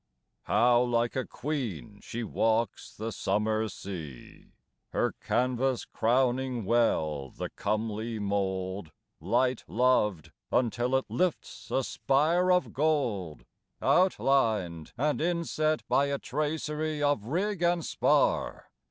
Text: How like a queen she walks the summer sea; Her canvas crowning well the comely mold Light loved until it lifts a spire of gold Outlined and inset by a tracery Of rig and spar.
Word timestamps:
How 0.45 0.81
like 0.81 1.15
a 1.15 1.27
queen 1.27 1.99
she 2.01 2.23
walks 2.23 2.91
the 2.95 3.11
summer 3.11 3.67
sea; 3.69 4.47
Her 4.93 5.11
canvas 5.11 5.85
crowning 5.85 6.65
well 6.65 7.29
the 7.29 7.51
comely 7.51 8.17
mold 8.17 8.91
Light 9.19 9.63
loved 9.67 10.31
until 10.51 10.95
it 10.95 11.05
lifts 11.07 11.69
a 11.69 11.83
spire 11.83 12.51
of 12.51 12.73
gold 12.73 13.45
Outlined 13.79 14.91
and 14.97 15.21
inset 15.21 15.87
by 15.87 16.05
a 16.07 16.17
tracery 16.17 17.03
Of 17.03 17.25
rig 17.25 17.61
and 17.61 17.85
spar. 17.85 18.71